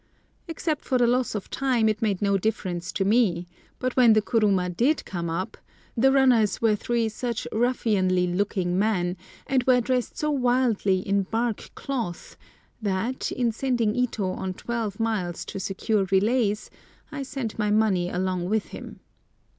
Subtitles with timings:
[0.47, 3.45] Except for the loss of time it made no difference to me,
[3.77, 5.57] but when the kuruma did come up
[5.95, 11.69] the runners were three such ruffianly looking men, and were dressed so wildly in bark
[11.75, 12.35] cloth,
[12.81, 16.71] that, in sending Ito on twelve miles to secure relays,
[17.11, 19.01] I sent my money along with him.